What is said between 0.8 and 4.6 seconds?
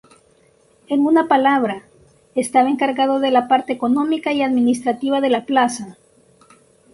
En una palabra, estaba encargado de la parte económica y